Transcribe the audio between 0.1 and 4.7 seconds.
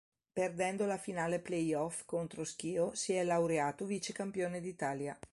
Perdendo la finale play-off contro Schio, si è laureato vice campione